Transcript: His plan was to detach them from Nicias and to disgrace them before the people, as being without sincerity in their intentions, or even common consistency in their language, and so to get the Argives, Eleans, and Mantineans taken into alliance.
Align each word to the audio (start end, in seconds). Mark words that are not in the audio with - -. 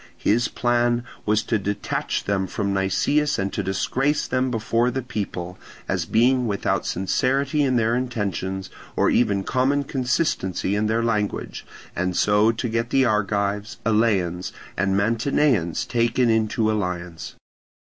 His 0.17 0.47
plan 0.47 1.03
was 1.27 1.43
to 1.43 1.59
detach 1.59 2.23
them 2.23 2.47
from 2.47 2.73
Nicias 2.73 3.37
and 3.37 3.53
to 3.53 3.61
disgrace 3.61 4.25
them 4.27 4.49
before 4.49 4.89
the 4.89 5.03
people, 5.03 5.59
as 5.87 6.07
being 6.07 6.47
without 6.47 6.87
sincerity 6.87 7.61
in 7.61 7.75
their 7.75 7.93
intentions, 7.95 8.71
or 8.95 9.11
even 9.11 9.43
common 9.43 9.83
consistency 9.83 10.73
in 10.75 10.87
their 10.87 11.03
language, 11.03 11.67
and 11.95 12.17
so 12.17 12.51
to 12.51 12.67
get 12.67 12.89
the 12.89 13.05
Argives, 13.05 13.77
Eleans, 13.85 14.51
and 14.75 14.97
Mantineans 14.97 15.85
taken 15.85 16.31
into 16.31 16.71
alliance. 16.71 17.35